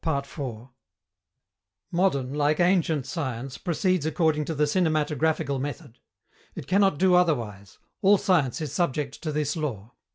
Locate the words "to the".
4.45-4.63